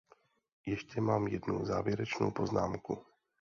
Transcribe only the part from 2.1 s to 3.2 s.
poznámku.